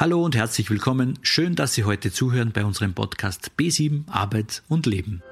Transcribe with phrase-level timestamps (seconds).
[0.00, 1.18] Hallo und herzlich willkommen.
[1.20, 5.22] Schön, dass Sie heute zuhören bei unserem Podcast B7 Arbeit und Leben.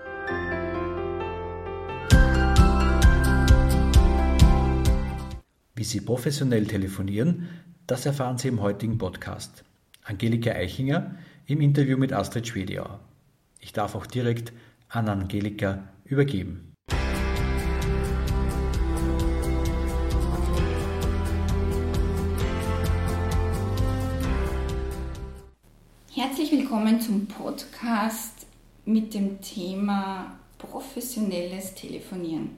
[5.75, 7.49] Wie Sie professionell telefonieren,
[7.87, 9.65] das erfahren Sie im heutigen Podcast.
[10.03, 11.15] Angelika Eichinger
[11.47, 13.01] im Interview mit Astrid Schwediauer.
[13.61, 14.53] Ich darf auch direkt
[14.91, 16.68] an Angelika übergeben.
[26.39, 28.47] Herzlich willkommen zum Podcast
[28.85, 32.51] mit dem Thema professionelles Telefonieren.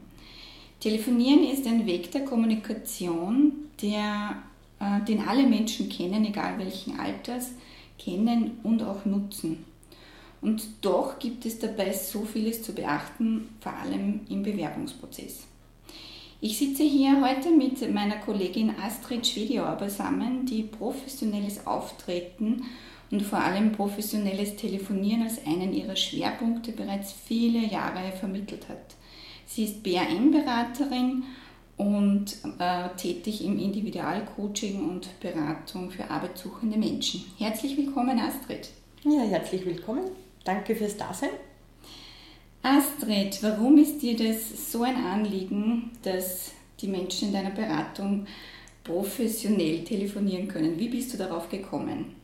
[0.81, 4.43] Telefonieren ist ein Weg der Kommunikation, der,
[4.81, 7.53] äh, den alle Menschen kennen, egal welchen Alters,
[7.99, 9.65] kennen und auch nutzen.
[10.43, 15.47] Und doch gibt es dabei so vieles zu beachten, vor allem im Bewerbungsprozess.
[16.43, 22.65] Ich sitze hier heute mit meiner Kollegin Astrid Schwediauer beisammen, die professionelles Auftreten
[23.11, 28.95] und vor allem professionelles Telefonieren als einen ihrer Schwerpunkte bereits viele Jahre vermittelt hat.
[29.47, 31.25] Sie ist BAM-Beraterin
[31.77, 37.25] und äh, tätig im Individualcoaching und Beratung für arbeitssuchende Menschen.
[37.39, 38.69] Herzlich willkommen, Astrid.
[39.03, 40.05] Ja, herzlich willkommen.
[40.45, 41.31] Danke fürs Dasein.
[42.63, 48.27] Astrid, warum ist dir das so ein Anliegen, dass die Menschen in deiner Beratung
[48.85, 50.79] professionell telefonieren können?
[50.79, 52.20] Wie bist du darauf gekommen?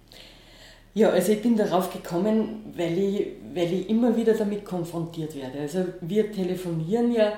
[0.96, 5.60] Ja, also ich bin darauf gekommen, weil ich, weil ich immer wieder damit konfrontiert werde.
[5.60, 7.34] Also wir telefonieren ja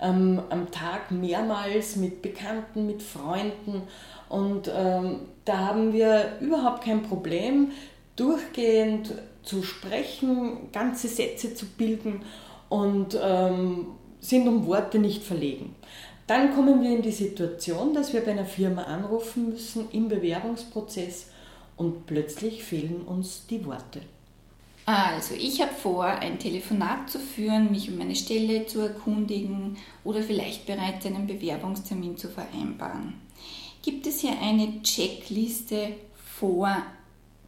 [0.00, 3.82] ähm, am Tag mehrmals mit Bekannten, mit Freunden
[4.28, 7.72] und ähm, da haben wir überhaupt kein Problem,
[8.14, 12.22] durchgehend zu sprechen, ganze Sätze zu bilden
[12.68, 13.88] und ähm,
[14.20, 15.74] sind um Worte nicht verlegen.
[16.28, 21.26] Dann kommen wir in die Situation, dass wir bei einer Firma anrufen müssen im Bewerbungsprozess
[21.80, 24.02] und plötzlich fehlen uns die Worte.
[24.84, 30.22] Also, ich habe vor, ein Telefonat zu führen, mich um meine Stelle zu erkundigen oder
[30.22, 33.14] vielleicht bereits einen Bewerbungstermin zu vereinbaren.
[33.82, 35.94] Gibt es hier eine Checkliste
[36.38, 36.76] vor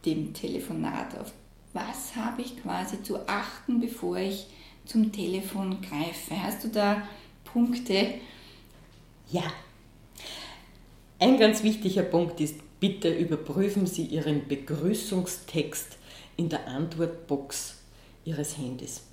[0.03, 1.15] dem Telefonat?
[1.19, 1.31] Auf
[1.73, 4.47] was habe ich quasi zu achten, bevor ich
[4.85, 6.41] zum Telefon greife?
[6.41, 7.07] Hast du da
[7.43, 8.15] Punkte?
[9.31, 9.43] Ja.
[11.19, 15.97] Ein ganz wichtiger Punkt ist Bitte überprüfen Sie Ihren Begrüßungstext
[16.35, 17.77] in der Antwortbox
[18.25, 19.03] Ihres Handys.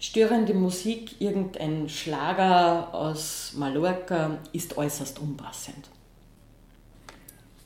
[0.00, 5.88] Störende Musik, irgendein Schlager aus Mallorca ist äußerst unpassend.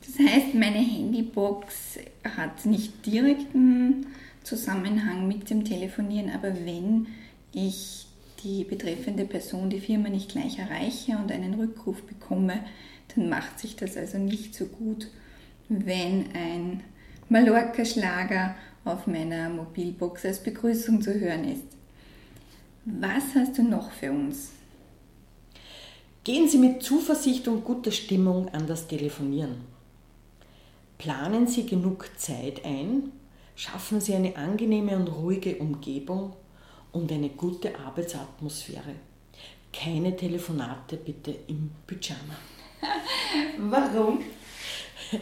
[0.05, 4.05] Das heißt, meine Handybox hat nicht direkten
[4.43, 7.07] Zusammenhang mit dem Telefonieren, aber wenn
[7.51, 8.05] ich
[8.43, 12.63] die betreffende Person, die Firma nicht gleich erreiche und einen Rückruf bekomme,
[13.15, 15.07] dann macht sich das also nicht so gut
[15.71, 16.83] wenn ein
[17.29, 21.63] Mallorca-Schlager auf meiner Mobilbox als Begrüßung zu hören ist.
[22.83, 24.49] Was hast du noch für uns?
[26.23, 29.61] Gehen Sie mit Zuversicht und guter Stimmung an das Telefonieren.
[30.97, 33.11] Planen Sie genug Zeit ein,
[33.55, 36.33] schaffen Sie eine angenehme und ruhige Umgebung
[36.91, 38.95] und eine gute Arbeitsatmosphäre.
[39.71, 42.35] Keine Telefonate bitte im Pyjama.
[43.57, 44.19] Warum?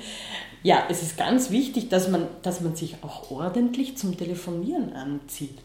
[0.61, 5.57] Ja, es ist ganz wichtig, dass man, dass man sich auch ordentlich zum Telefonieren anzieht,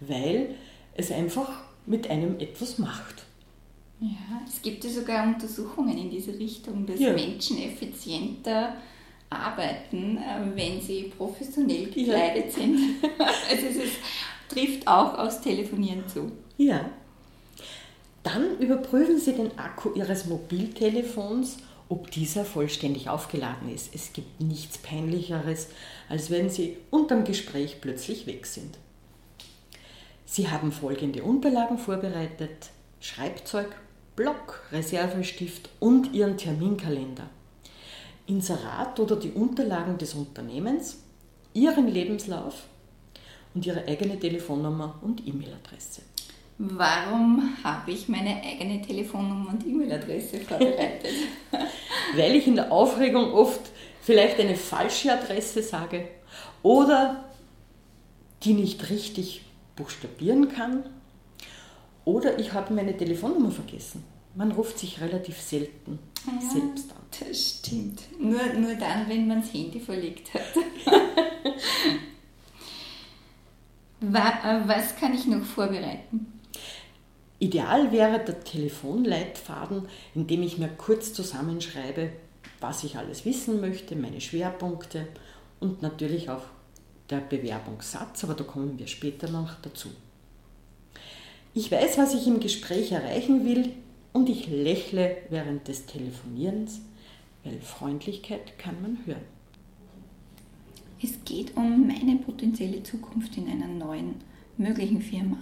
[0.00, 0.54] weil
[0.94, 1.48] es einfach
[1.86, 3.24] mit einem etwas macht.
[4.00, 7.14] Ja, es gibt ja sogar Untersuchungen in diese Richtung, dass ja.
[7.14, 8.74] Menschen effizienter
[9.30, 12.50] arbeiten, äh, wenn sie professionell gekleidet ja.
[12.50, 12.78] sind.
[13.18, 13.96] also es ist,
[14.48, 16.30] trifft auch aufs Telefonieren zu.
[16.58, 16.90] Ja.
[18.22, 21.56] Dann überprüfen Sie den Akku Ihres Mobiltelefons
[21.92, 23.94] ob dieser vollständig aufgeladen ist.
[23.94, 25.68] Es gibt nichts Peinlicheres,
[26.08, 28.78] als wenn Sie unterm Gespräch plötzlich weg sind.
[30.24, 33.76] Sie haben folgende Unterlagen vorbereitet: Schreibzeug,
[34.16, 37.28] Block, Reservestift und Ihren Terminkalender.
[38.26, 41.02] Inserat oder die Unterlagen des Unternehmens,
[41.52, 42.62] Ihren Lebenslauf
[43.52, 46.00] und Ihre eigene Telefonnummer und E-Mail-Adresse.
[46.58, 51.12] Warum habe ich meine eigene Telefonnummer und E-Mail-Adresse vorbereitet?
[52.16, 53.60] Weil ich in der Aufregung oft
[54.00, 56.08] vielleicht eine falsche Adresse sage
[56.62, 57.24] oder
[58.44, 59.44] die nicht richtig
[59.76, 60.84] buchstabieren kann
[62.04, 64.04] oder ich habe meine Telefonnummer vergessen.
[64.34, 67.26] Man ruft sich relativ selten ja, selbst an.
[67.28, 68.02] Das stimmt.
[68.18, 70.42] Nur, nur dann, wenn man das Handy verlegt hat.
[74.04, 76.31] Äh, was kann ich noch vorbereiten?
[77.42, 82.12] Ideal wäre der Telefonleitfaden, in dem ich mir kurz zusammenschreibe,
[82.60, 85.08] was ich alles wissen möchte, meine Schwerpunkte
[85.58, 86.44] und natürlich auch
[87.10, 89.88] der Bewerbungssatz, aber da kommen wir später noch dazu.
[91.52, 93.70] Ich weiß, was ich im Gespräch erreichen will
[94.12, 96.80] und ich lächle während des Telefonierens,
[97.42, 99.24] weil Freundlichkeit kann man hören.
[101.02, 104.14] Es geht um meine potenzielle Zukunft in einer neuen,
[104.56, 105.38] möglichen Firma.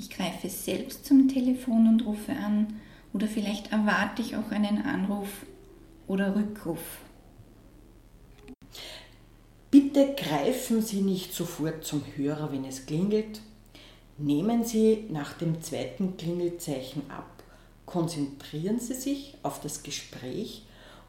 [0.00, 2.80] Ich greife selbst zum Telefon und rufe an
[3.12, 5.28] oder vielleicht erwarte ich auch einen Anruf
[6.06, 6.80] oder Rückruf.
[9.70, 13.42] Bitte greifen Sie nicht sofort zum Hörer, wenn es klingelt.
[14.16, 17.42] Nehmen Sie nach dem zweiten Klingelzeichen ab.
[17.84, 20.62] Konzentrieren Sie sich auf das Gespräch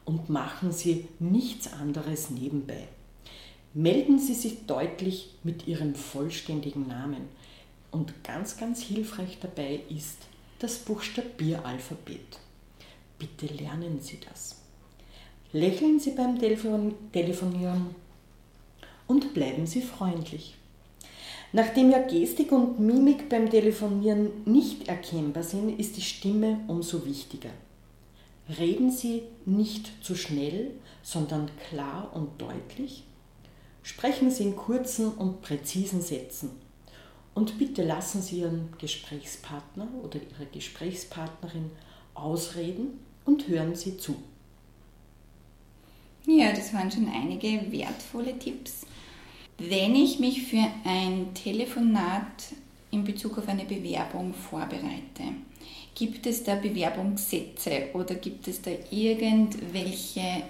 [0.04, 2.88] und machen Sie nichts anderes nebenbei.
[3.72, 7.22] Melden Sie sich deutlich mit Ihrem vollständigen Namen.
[7.92, 10.18] Und ganz, ganz hilfreich dabei ist
[10.58, 12.38] das Buchstabieralphabet.
[13.18, 14.56] Bitte lernen Sie das.
[15.52, 17.94] Lächeln Sie beim Telefon Telefonieren
[19.06, 20.56] und bleiben Sie freundlich.
[21.52, 27.50] Nachdem ja Gestik und Mimik beim Telefonieren nicht erkennbar sind, ist die Stimme umso wichtiger.
[28.58, 30.70] Reden Sie nicht zu schnell,
[31.02, 33.04] sondern klar und deutlich.
[33.82, 36.61] Sprechen Sie in kurzen und präzisen Sätzen.
[37.34, 41.70] Und bitte lassen Sie Ihren Gesprächspartner oder Ihre Gesprächspartnerin
[42.14, 44.16] ausreden und hören Sie zu.
[46.26, 48.86] Ja, das waren schon einige wertvolle Tipps.
[49.58, 52.52] Wenn ich mich für ein Telefonat
[52.90, 55.34] in Bezug auf eine Bewerbung vorbereite,
[55.94, 60.44] gibt es da Bewerbungssätze oder gibt es da irgendwelche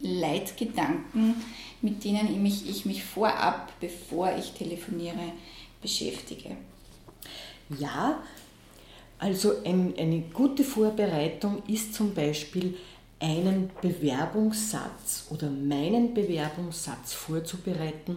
[0.00, 1.34] Leitgedanken,
[1.82, 5.32] mit denen ich mich, ich mich vorab, bevor ich telefoniere,
[5.86, 6.56] beschäftige?
[7.78, 8.20] Ja,
[9.18, 12.76] also ein, eine gute Vorbereitung ist zum Beispiel
[13.20, 18.16] einen Bewerbungssatz oder meinen Bewerbungssatz vorzubereiten,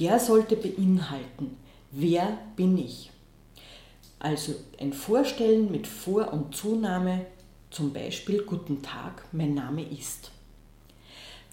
[0.00, 1.56] der sollte beinhalten,
[1.90, 3.10] wer bin ich?
[4.18, 7.26] Also ein Vorstellen mit Vor- und Zunahme,
[7.70, 10.32] zum Beispiel Guten Tag, mein Name ist.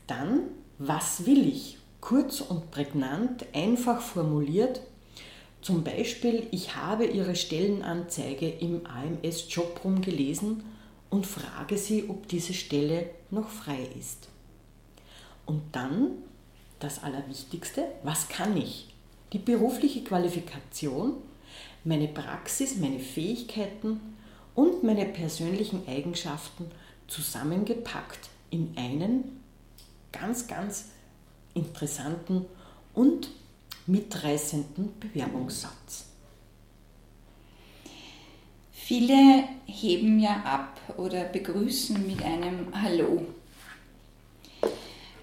[0.08, 0.44] Dann,
[0.80, 1.78] was will ich?
[2.00, 4.82] Kurz und prägnant, einfach formuliert.
[5.64, 10.62] Zum Beispiel, ich habe Ihre Stellenanzeige im AMS Jobroom gelesen
[11.10, 14.28] und frage sie, ob diese Stelle noch frei ist.
[15.46, 16.16] Und dann
[16.80, 18.94] das Allerwichtigste, was kann ich?
[19.32, 21.14] Die berufliche Qualifikation,
[21.86, 24.02] meine Praxis, meine Fähigkeiten
[24.56, 26.70] und meine persönlichen Eigenschaften
[27.08, 29.42] zusammengepackt in einen
[30.12, 30.90] ganz, ganz
[31.54, 32.48] interessanten
[32.94, 33.30] und
[33.88, 36.06] mitreißenden Bewerbungssatz.
[38.72, 43.26] Viele heben ja ab oder begrüßen mit einem Hallo.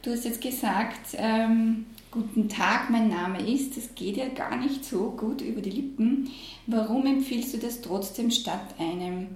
[0.02, 4.84] Du hast jetzt gesagt, ähm, guten Tag, mein Name ist, das geht ja gar nicht
[4.84, 6.30] so gut über die Lippen.
[6.66, 9.28] Warum empfiehlst du das trotzdem statt einem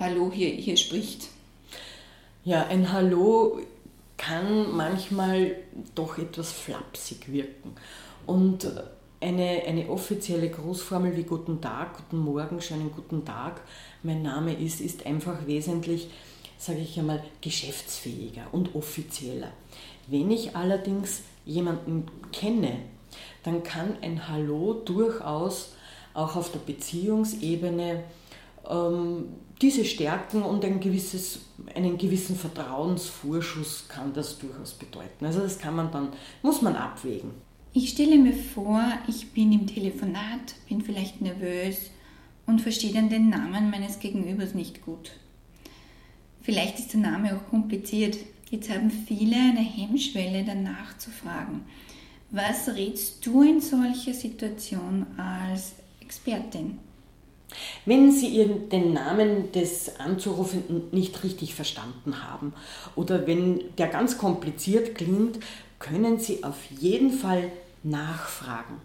[0.00, 1.28] Hallo hier, hier spricht?
[2.44, 3.60] Ja, ein Hallo
[4.16, 5.56] kann manchmal
[5.94, 7.74] doch etwas flapsig wirken.
[8.26, 8.70] Und
[9.20, 13.60] eine, eine offizielle Grußformel wie Guten Tag, Guten Morgen, schönen guten Tag,
[14.02, 16.08] mein Name ist, ist einfach wesentlich,
[16.58, 19.50] sage ich einmal, geschäftsfähiger und offizieller.
[20.06, 22.80] Wenn ich allerdings jemanden kenne,
[23.42, 25.74] dann kann ein Hallo durchaus
[26.14, 28.04] auch auf der Beziehungsebene
[28.68, 29.26] ähm,
[29.60, 31.40] diese Stärken und ein gewisses,
[31.74, 35.24] einen gewissen Vertrauensvorschuss kann das durchaus bedeuten.
[35.24, 36.08] Also das kann man dann,
[36.42, 37.30] muss man abwägen.
[37.76, 41.90] Ich stelle mir vor, ich bin im Telefonat, bin vielleicht nervös
[42.46, 45.10] und verstehe dann den Namen meines Gegenübers nicht gut.
[46.42, 48.16] Vielleicht ist der Name auch kompliziert.
[48.48, 51.62] Jetzt haben viele eine Hemmschwelle danach zu fragen.
[52.30, 56.78] Was rätst du in solcher Situation als Expertin?
[57.86, 62.52] Wenn Sie den Namen des Anzurufenden nicht richtig verstanden haben
[62.94, 65.40] oder wenn der ganz kompliziert klingt,
[65.80, 67.50] können Sie auf jeden Fall
[67.84, 68.80] nachfragen.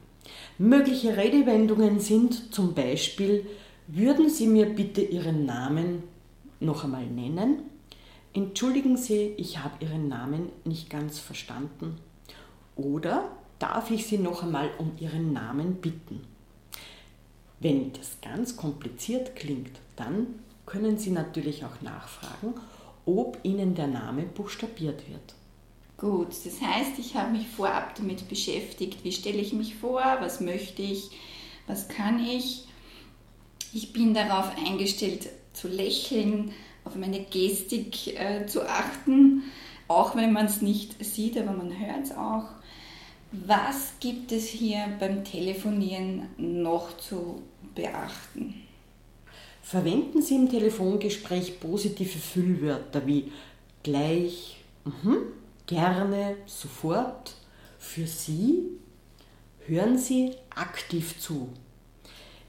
[0.57, 3.47] Mögliche Redewendungen sind zum Beispiel,
[3.87, 6.03] würden Sie mir bitte Ihren Namen
[6.59, 7.63] noch einmal nennen?
[8.33, 11.97] Entschuldigen Sie, ich habe Ihren Namen nicht ganz verstanden.
[12.75, 16.21] Oder darf ich Sie noch einmal um Ihren Namen bitten?
[17.59, 20.27] Wenn das ganz kompliziert klingt, dann
[20.65, 22.53] können Sie natürlich auch nachfragen,
[23.05, 25.33] ob Ihnen der Name buchstabiert wird.
[25.99, 30.39] Gut, das heißt, ich habe mich vorab damit beschäftigt, wie stelle ich mich vor, was
[30.39, 31.09] möchte ich,
[31.67, 32.65] was kann ich.
[33.73, 36.53] Ich bin darauf eingestellt zu lächeln,
[36.85, 39.43] auf meine Gestik äh, zu achten.
[39.89, 42.45] auch wenn man es nicht sieht, aber man hört es auch.
[43.31, 47.41] Was gibt es hier beim Telefonieren noch zu
[47.75, 48.55] beachten?
[49.61, 53.31] Verwenden Sie im Telefongespräch positive Füllwörter wie
[53.83, 55.17] gleich, mh,
[55.69, 57.35] gerne, sofort,
[57.77, 58.63] für Sie.
[59.67, 61.49] Hören Sie aktiv zu,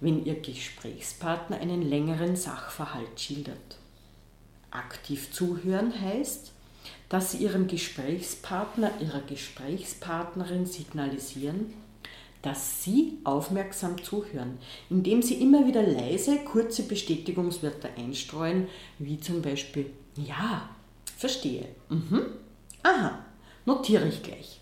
[0.01, 3.77] wenn Ihr Gesprächspartner einen längeren Sachverhalt schildert.
[4.71, 6.53] Aktiv zuhören heißt,
[7.11, 11.75] dass Sie Ihrem Gesprächspartner, Ihrer Gesprächspartnerin signalisieren,
[12.41, 14.57] dass Sie aufmerksam zuhören,
[14.89, 20.71] indem Sie immer wieder leise, kurze Bestätigungswörter einstreuen, wie zum Beispiel Ja,
[21.19, 22.23] verstehe, mhm,
[22.83, 23.19] aha,
[23.67, 24.61] notiere ich gleich.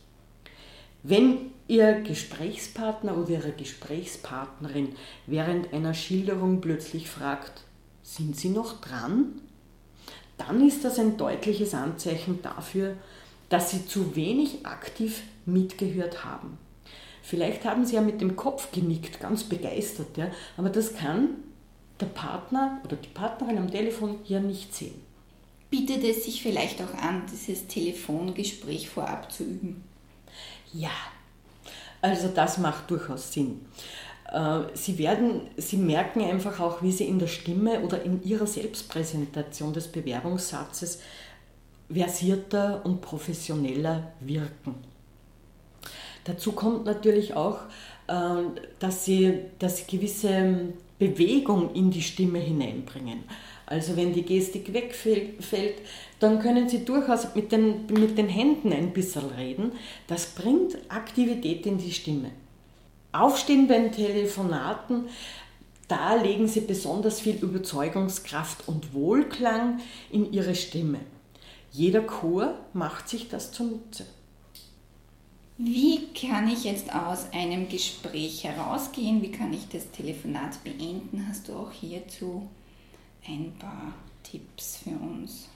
[1.03, 4.95] Wenn Ihr Gesprächspartner oder Ihre Gesprächspartnerin
[5.27, 7.63] während einer Schilderung plötzlich fragt,
[8.03, 9.43] sind Sie noch dran?
[10.39, 12.95] Dann ist das ein deutliches Anzeichen dafür,
[13.49, 16.59] dass Sie zu wenig aktiv mitgehört haben.
[17.23, 21.31] Vielleicht haben Sie ja mit dem Kopf genickt, ganz begeistert, ja, aber das kann
[22.01, 25.08] der Partner oder die Partnerin am Telefon ja nicht sehen.
[25.71, 29.85] Bietet es sich vielleicht auch an, dieses Telefongespräch vorab zu üben?
[30.73, 30.91] Ja,
[32.01, 33.67] also das macht durchaus Sinn.
[34.33, 38.47] Äh, sie, werden, Sie merken einfach auch, wie Sie in der Stimme oder in Ihrer
[38.47, 41.01] Selbstpräsentation des Bewerbungssatzes
[41.93, 44.75] versierter und professioneller wirken.
[46.25, 47.61] Dazu kommt natürlich auch,
[48.07, 48.43] äh,
[48.79, 53.25] dass sie, dass sie gewisse Bewegung in die Stimme hineinbringen.
[53.67, 55.83] Also wenn die Gestik wegfällt,
[56.21, 59.73] dann können Sie durchaus mit den, mit den Händen ein bisschen reden.
[60.07, 62.31] Das bringt Aktivität in die Stimme.
[63.13, 65.05] Aufstehen beim Telefonaten,
[65.87, 71.01] da legen Sie besonders viel Überzeugungskraft und Wohlklang in Ihre Stimme.
[71.71, 74.07] Jeder Chor macht sich das zunutze.
[75.61, 79.21] Wie kann ich jetzt aus einem Gespräch herausgehen?
[79.23, 81.27] Wie kann ich das Telefonat beenden?
[81.29, 82.49] Hast du auch hierzu
[83.27, 85.49] ein paar Tipps für uns?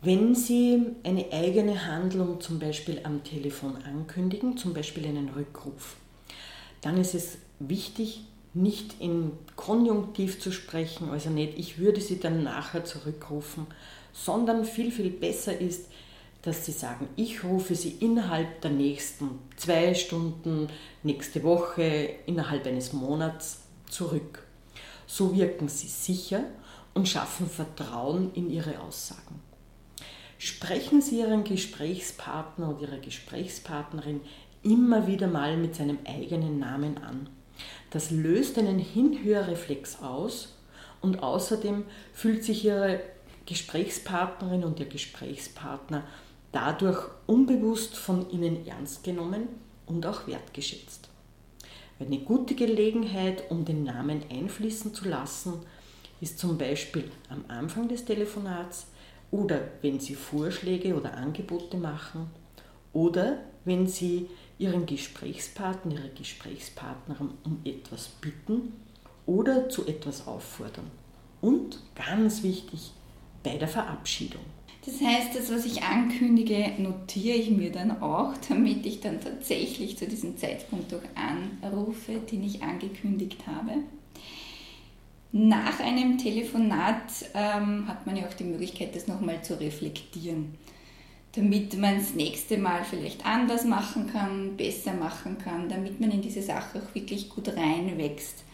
[0.00, 5.96] Wenn Sie eine eigene Handlung zum Beispiel am Telefon ankündigen, zum Beispiel einen Rückruf,
[6.80, 8.22] dann ist es wichtig,
[8.54, 13.66] nicht in Konjunktiv zu sprechen, also nicht, ich würde Sie dann nachher zurückrufen,
[14.14, 15.90] sondern viel, viel besser ist,
[16.44, 20.68] dass sie sagen, ich rufe sie innerhalb der nächsten zwei Stunden,
[21.02, 24.42] nächste Woche, innerhalb eines Monats zurück.
[25.06, 26.44] So wirken sie sicher
[26.92, 29.40] und schaffen Vertrauen in ihre Aussagen.
[30.38, 34.20] Sprechen Sie Ihren Gesprächspartner oder Ihre Gesprächspartnerin
[34.62, 37.30] immer wieder mal mit seinem eigenen Namen an.
[37.90, 40.54] Das löst einen Hinhörreflex aus
[41.00, 43.00] und außerdem fühlt sich Ihre
[43.46, 46.04] Gesprächspartnerin und Ihr Gesprächspartner
[46.54, 49.48] dadurch unbewusst von ihnen ernst genommen
[49.86, 51.08] und auch wertgeschätzt.
[51.98, 55.54] Eine gute Gelegenheit, um den Namen einfließen zu lassen,
[56.20, 58.86] ist zum Beispiel am Anfang des Telefonats
[59.30, 62.30] oder wenn Sie Vorschläge oder Angebote machen
[62.92, 68.74] oder wenn Sie Ihren Gesprächspartner, Ihre Gesprächspartnerin um etwas bitten
[69.26, 70.90] oder zu etwas auffordern.
[71.40, 72.92] Und ganz wichtig,
[73.42, 74.44] bei der Verabschiedung.
[74.86, 79.96] Das heißt, das, was ich ankündige, notiere ich mir dann auch, damit ich dann tatsächlich
[79.96, 81.00] zu diesem Zeitpunkt auch
[81.62, 83.72] anrufe, den ich angekündigt habe.
[85.32, 90.54] Nach einem Telefonat ähm, hat man ja auch die Möglichkeit, das nochmal zu reflektieren,
[91.34, 96.22] damit man das nächste Mal vielleicht anders machen kann, besser machen kann, damit man in
[96.22, 98.44] diese Sache auch wirklich gut reinwächst.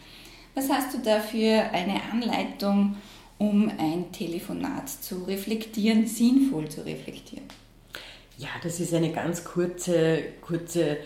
[0.55, 2.95] Was hast du da für eine Anleitung?
[3.41, 7.47] Um ein Telefonat zu reflektieren, sinnvoll zu reflektieren?
[8.37, 10.97] Ja, das ist eine ganz kurze, kurze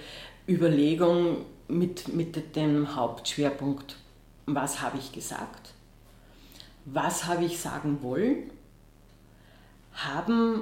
[0.46, 3.96] Überlegung mit, mit dem Hauptschwerpunkt,
[4.48, 5.74] was habe ich gesagt,
[6.84, 8.52] was habe ich sagen wollen,
[9.94, 10.62] haben,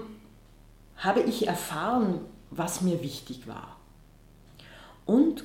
[0.98, 2.20] habe ich erfahren,
[2.52, 3.78] was mir wichtig war?
[5.08, 5.44] Und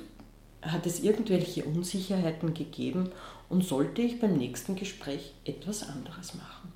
[0.63, 3.11] hat es irgendwelche Unsicherheiten gegeben
[3.49, 6.73] und sollte ich beim nächsten Gespräch etwas anderes machen.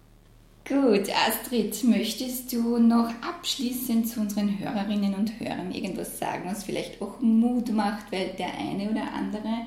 [0.65, 7.03] Gut, Astrid, möchtest du noch abschließend zu unseren Hörerinnen und Hörern irgendwas sagen, was vielleicht
[7.03, 9.67] auch Mut macht, weil der eine oder andere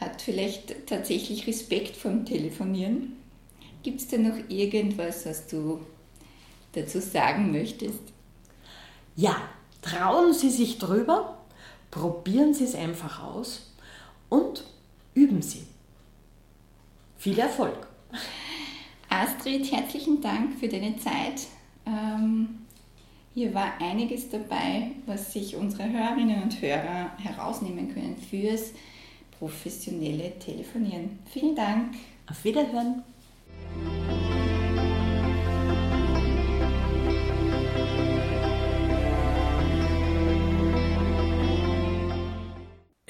[0.00, 3.16] hat vielleicht tatsächlich Respekt vom Telefonieren?
[3.82, 5.80] Gibt es da noch irgendwas, was du
[6.72, 8.00] dazu sagen möchtest?
[9.14, 9.36] Ja,
[9.82, 11.37] trauen Sie sich drüber,
[11.90, 13.72] probieren Sie es einfach aus
[14.28, 14.64] und
[15.14, 15.66] üben Sie.
[17.16, 17.88] Viel Erfolg!
[19.08, 21.46] Astrid, herzlichen Dank für deine Zeit.
[21.86, 22.60] Ähm,
[23.34, 28.72] Hier war einiges dabei, was sich unsere Hörerinnen und Hörer herausnehmen können fürs
[29.38, 31.18] professionelle Telefonieren.
[31.30, 31.94] Vielen Dank.
[32.28, 33.02] Auf Wiederhören.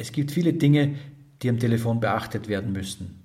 [0.08, 0.94] Es gibt viele Dinge,
[1.42, 3.22] die am Telefon beachtet werden müssen.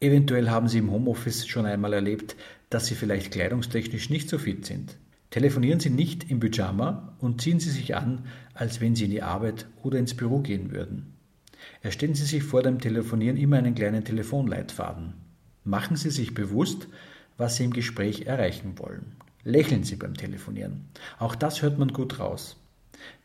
[0.00, 2.36] Eventuell haben Sie im Homeoffice schon einmal erlebt,
[2.68, 4.98] dass Sie vielleicht kleidungstechnisch nicht so fit sind.
[5.30, 9.22] Telefonieren Sie nicht im Pyjama und ziehen Sie sich an, als wenn Sie in die
[9.22, 11.14] Arbeit oder ins Büro gehen würden.
[11.80, 15.14] Erstellen Sie sich vor dem Telefonieren immer einen kleinen Telefonleitfaden.
[15.64, 16.86] Machen Sie sich bewusst,
[17.38, 19.16] was Sie im Gespräch erreichen wollen.
[19.42, 20.84] Lächeln Sie beim Telefonieren.
[21.18, 22.58] Auch das hört man gut raus.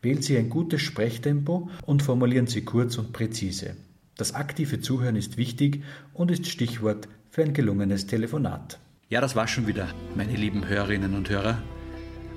[0.02, 3.76] Wählen Sie ein gutes Sprechtempo und formulieren Sie kurz und präzise.
[4.16, 5.82] Das aktive Zuhören ist wichtig
[6.14, 8.78] und ist Stichwort für ein gelungenes Telefonat.
[9.08, 11.62] Ja, das war schon wieder, meine lieben Hörerinnen und Hörer.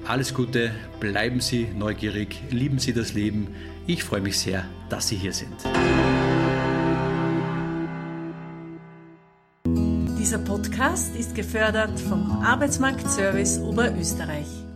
[0.05, 3.47] Alles Gute, bleiben Sie neugierig, lieben Sie das Leben.
[3.87, 5.55] Ich freue mich sehr, dass Sie hier sind.
[10.19, 14.68] Dieser Podcast ist gefördert vom Arbeitsmarktservice Oberösterreich.